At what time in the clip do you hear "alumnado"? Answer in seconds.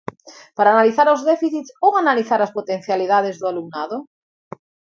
3.51-3.97